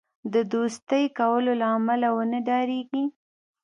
د 0.33 0.35
دوستی 0.53 1.03
کولو 1.19 1.51
له 1.61 1.67
امله 1.77 2.07
ونه 2.17 2.39
ډاریږي. 2.47 3.03